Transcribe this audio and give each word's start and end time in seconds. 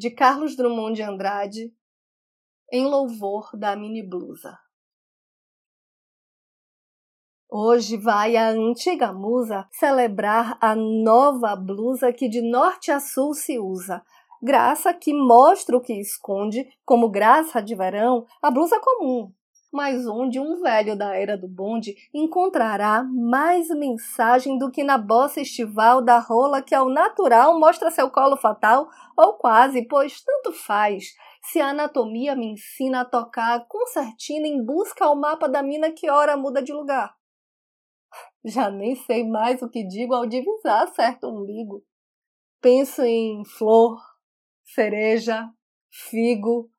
de 0.00 0.08
Carlos 0.08 0.56
Drummond 0.56 0.94
de 0.94 1.02
Andrade, 1.02 1.70
em 2.72 2.86
louvor 2.86 3.50
da 3.52 3.76
mini 3.76 4.02
blusa. 4.02 4.58
Hoje 7.46 7.98
vai 7.98 8.34
a 8.34 8.48
antiga 8.48 9.12
musa 9.12 9.68
celebrar 9.70 10.56
a 10.58 10.74
nova 10.74 11.54
blusa 11.54 12.14
que 12.14 12.30
de 12.30 12.40
norte 12.40 12.90
a 12.90 12.98
sul 12.98 13.34
se 13.34 13.58
usa. 13.58 14.02
Graça 14.42 14.94
que 14.94 15.12
mostra 15.12 15.76
o 15.76 15.82
que 15.82 15.92
esconde, 16.00 16.66
como 16.82 17.10
graça 17.10 17.60
de 17.60 17.74
verão, 17.74 18.24
a 18.40 18.50
blusa 18.50 18.80
comum, 18.80 19.30
mas 19.72 20.06
onde 20.06 20.40
um 20.40 20.60
velho 20.60 20.96
da 20.96 21.14
era 21.14 21.36
do 21.36 21.46
bonde 21.46 21.94
encontrará 22.12 23.02
mais 23.04 23.68
mensagem 23.68 24.58
do 24.58 24.70
que 24.70 24.82
na 24.82 24.98
bossa 24.98 25.40
estival 25.40 26.02
da 26.02 26.18
rola 26.18 26.62
que 26.62 26.74
ao 26.74 26.88
natural 26.88 27.58
mostra 27.58 27.90
seu 27.90 28.10
colo 28.10 28.36
fatal, 28.36 28.88
ou 29.16 29.34
quase, 29.34 29.86
pois 29.86 30.20
tanto 30.22 30.52
faz, 30.52 31.14
se 31.42 31.60
a 31.60 31.68
anatomia 31.68 32.34
me 32.34 32.52
ensina 32.52 33.02
a 33.02 33.04
tocar 33.04 33.66
concertina 33.68 34.46
em 34.46 34.64
busca 34.64 35.04
ao 35.04 35.16
mapa 35.16 35.48
da 35.48 35.62
mina 35.62 35.90
que 35.90 36.10
ora 36.10 36.36
muda 36.36 36.62
de 36.62 36.72
lugar. 36.72 37.14
Já 38.44 38.70
nem 38.70 38.96
sei 38.96 39.26
mais 39.28 39.62
o 39.62 39.68
que 39.68 39.86
digo 39.86 40.14
ao 40.14 40.26
divisar 40.26 40.88
certo 40.94 41.28
umbigo. 41.28 41.84
Penso 42.60 43.02
em 43.02 43.44
flor, 43.44 43.98
cereja, 44.64 45.48
figo. 45.90 46.70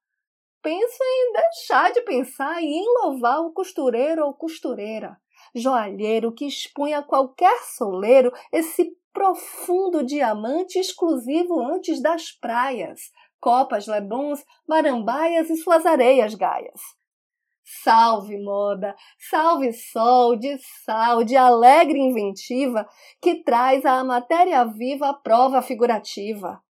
Penso 0.61 0.97
em 1.03 1.33
deixar 1.33 1.91
de 1.91 2.01
pensar 2.01 2.61
e 2.61 2.65
em 2.65 2.85
louvar 3.01 3.39
o 3.41 3.51
costureiro 3.51 4.25
ou 4.25 4.33
costureira, 4.33 5.17
joalheiro 5.55 6.31
que 6.31 6.45
expõe 6.45 6.93
a 6.93 7.01
qualquer 7.01 7.63
soleiro 7.63 8.31
esse 8.51 8.95
profundo 9.11 10.03
diamante 10.03 10.77
exclusivo 10.77 11.59
antes 11.59 12.01
das 12.01 12.31
praias, 12.31 13.11
copas, 13.39 13.87
leblons, 13.87 14.45
marambaias 14.67 15.49
e 15.49 15.57
suas 15.57 15.85
areias 15.85 16.35
gaias. 16.35 16.79
Salve 17.63 18.37
moda, 18.37 18.95
salve 19.17 19.73
sol 19.73 20.35
de 20.35 20.57
sal, 20.85 21.23
de 21.23 21.35
alegre 21.35 21.97
inventiva 21.97 22.87
que 23.21 23.43
traz 23.43 23.85
à 23.85 24.03
matéria 24.03 24.63
viva 24.65 25.09
a 25.09 25.13
prova 25.13 25.61
figurativa. 25.61 26.61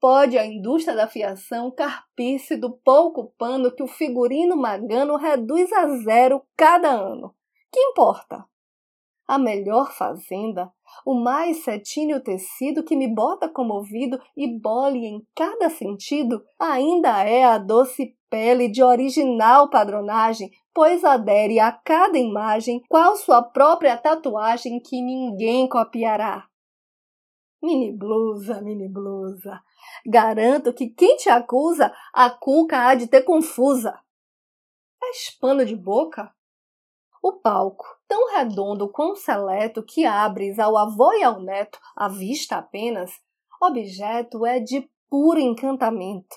Pode 0.00 0.38
a 0.38 0.46
indústria 0.46 0.96
da 0.96 1.08
fiação 1.08 1.70
carpir-se 1.70 2.56
do 2.56 2.70
pouco 2.70 3.32
pano 3.36 3.74
que 3.74 3.82
o 3.82 3.88
figurino 3.88 4.56
magano 4.56 5.16
reduz 5.16 5.72
a 5.72 5.88
zero 6.04 6.42
cada 6.56 6.88
ano. 6.88 7.34
Que 7.72 7.80
importa? 7.80 8.44
A 9.26 9.36
melhor 9.38 9.92
fazenda, 9.92 10.72
o 11.04 11.14
mais 11.14 11.64
cetíleo 11.64 12.22
tecido 12.22 12.82
que 12.82 12.96
me 12.96 13.12
bota 13.12 13.48
comovido 13.48 14.18
e 14.36 14.58
bole 14.58 15.04
em 15.04 15.22
cada 15.34 15.68
sentido, 15.68 16.42
ainda 16.58 17.22
é 17.24 17.44
a 17.44 17.58
doce 17.58 18.16
pele 18.30 18.68
de 18.68 18.82
original 18.82 19.68
padronagem, 19.68 20.50
pois 20.72 21.04
adere 21.04 21.58
a 21.60 21.72
cada 21.72 22.16
imagem 22.16 22.82
qual 22.88 23.16
sua 23.16 23.42
própria 23.42 23.96
tatuagem 23.96 24.80
que 24.80 25.02
ninguém 25.02 25.68
copiará. 25.68 26.46
Mini 27.62 27.92
blusa, 27.92 28.60
mini 28.60 28.88
blusa. 28.88 29.60
Garanto 30.06 30.72
que 30.72 30.88
quem 30.88 31.16
te 31.16 31.28
acusa, 31.28 31.92
a 32.12 32.30
cuca 32.30 32.86
há 32.86 32.94
de 32.94 33.08
ter 33.08 33.22
confusa. 33.22 33.98
És 35.02 35.36
pano 35.40 35.64
de 35.64 35.74
boca? 35.74 36.32
O 37.22 37.32
palco, 37.32 37.84
tão 38.06 38.32
redondo 38.32 38.88
quão 38.88 39.16
seleto 39.16 39.82
que 39.82 40.04
abres 40.04 40.58
ao 40.58 40.76
avô 40.76 41.12
e 41.12 41.22
ao 41.22 41.40
neto, 41.40 41.78
à 41.96 42.08
vista 42.08 42.56
apenas, 42.56 43.10
objeto 43.60 44.46
é 44.46 44.60
de 44.60 44.88
puro 45.10 45.40
encantamento. 45.40 46.36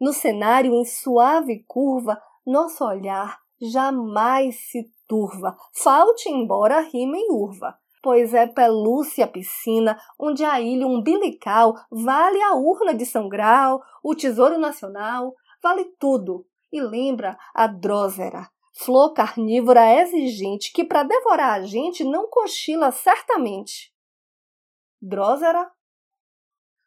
No 0.00 0.12
cenário 0.12 0.74
em 0.74 0.84
suave 0.84 1.64
curva, 1.68 2.20
nosso 2.44 2.84
olhar 2.84 3.40
jamais 3.60 4.56
se 4.70 4.90
turva, 5.06 5.56
falte 5.72 6.28
embora 6.28 6.80
rima 6.80 7.16
em 7.16 7.30
urva, 7.30 7.78
pois 8.02 8.34
é 8.34 8.46
pelúcia 8.46 9.26
piscina 9.26 9.98
onde 10.18 10.44
a 10.44 10.60
ilha 10.60 10.86
umbilical 10.86 11.74
vale 11.90 12.42
a 12.42 12.54
urna 12.54 12.94
de 12.94 13.06
São 13.06 13.28
Grau, 13.28 13.82
o 14.02 14.14
tesouro 14.14 14.58
nacional, 14.58 15.34
vale 15.62 15.84
tudo, 15.98 16.46
e 16.72 16.80
lembra 16.80 17.38
a 17.54 17.66
drósera, 17.66 18.50
flor 18.74 19.12
carnívora 19.12 20.02
exigente 20.02 20.72
que 20.72 20.84
para 20.84 21.04
devorar 21.04 21.60
a 21.60 21.64
gente 21.64 22.02
não 22.04 22.28
cochila 22.28 22.90
certamente. 22.90 23.94
Drósera? 25.00 25.70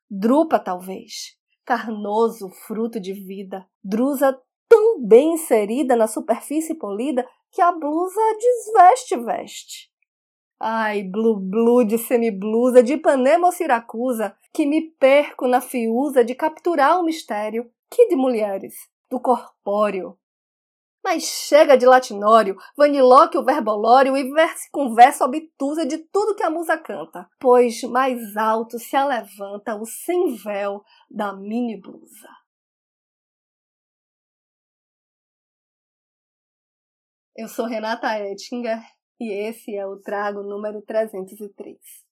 Drupa, 0.09 0.59
talvez 0.59 1.35
carnoso 1.65 2.49
fruto 2.49 2.99
de 2.99 3.11
vida, 3.11 3.67
drusa 3.83 4.39
tão 4.69 5.03
bem 5.03 5.33
inserida 5.33 5.95
na 5.95 6.07
superfície 6.07 6.75
polida 6.75 7.27
que 7.51 7.61
a 7.61 7.71
blusa 7.71 8.21
desveste 8.39 9.17
veste. 9.17 9.94
Ai, 10.67 11.03
blue 11.03 11.39
blue 11.39 11.85
de 11.85 11.95
semiblusa 11.95 12.81
de 12.81 12.93
Ipanema 12.93 13.45
ou 13.45 13.51
Siracusa, 13.51 14.35
que 14.51 14.65
me 14.65 14.81
perco 14.81 15.47
na 15.47 15.61
fiusa 15.61 16.25
de 16.25 16.33
capturar 16.33 16.99
o 16.99 17.03
mistério, 17.03 17.71
que 17.87 18.07
de 18.07 18.15
mulheres, 18.15 18.73
do 19.07 19.19
corpóreo, 19.19 20.17
mas 21.03 21.21
chega 21.21 21.77
de 21.77 21.85
latinório, 21.85 22.57
vanilóquio 22.75 23.45
verbolório 23.45 24.17
e 24.17 24.31
verse 24.31 24.67
conversa 24.71 25.25
obtusa 25.25 25.85
de 25.85 25.99
tudo 25.99 26.33
que 26.33 26.41
a 26.41 26.49
musa 26.49 26.75
canta, 26.79 27.29
pois 27.39 27.83
mais 27.83 28.35
alto 28.35 28.79
se 28.79 28.95
alevanta 28.95 29.75
o 29.75 29.85
sem 29.85 30.33
véu 30.33 30.83
da 31.07 31.31
mini 31.31 31.79
blusa. 31.79 32.29
Eu 37.35 37.47
sou 37.47 37.67
Renata 37.67 38.17
Ettinger 38.17 38.94
e 39.19 39.31
esse 39.31 39.75
é 39.75 39.85
o 39.85 39.97
Trago 39.97 40.43
número 40.43 40.81
303. 40.81 42.04